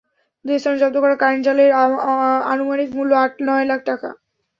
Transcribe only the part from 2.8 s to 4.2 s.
মূল্য আট-নয় লাখ টাকা।